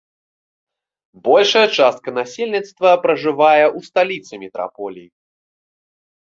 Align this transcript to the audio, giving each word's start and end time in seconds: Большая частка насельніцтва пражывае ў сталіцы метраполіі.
Большая 1.27 1.63
частка 1.81 2.09
насельніцтва 2.19 2.91
пражывае 3.05 3.65
ў 3.77 3.93
сталіцы 3.93 4.33
метраполіі. 4.47 5.09